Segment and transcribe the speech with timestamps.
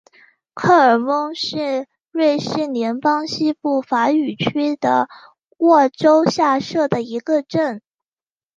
[0.55, 5.07] 科尔翁是瑞士联邦西部法语区的
[5.59, 7.83] 沃州下设的一个镇。